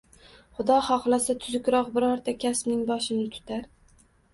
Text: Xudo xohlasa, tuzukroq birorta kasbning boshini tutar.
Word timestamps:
Xudo 0.59 0.77
xohlasa, 0.87 1.37
tuzukroq 1.45 1.95
birorta 2.01 2.37
kasbning 2.49 2.85
boshini 2.93 3.33
tutar. 3.41 3.75